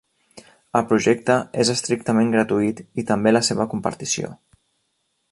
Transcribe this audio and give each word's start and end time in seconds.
El 0.79 0.85
projecte 0.91 1.35
és 1.63 1.69
estrictament 1.73 2.33
gratuït 2.35 2.81
i 3.01 3.03
també 3.11 3.35
la 3.35 3.43
seva 3.49 3.67
compartició. 3.75 4.33